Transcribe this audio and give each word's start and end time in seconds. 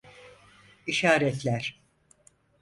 İşaretler. 0.87 1.79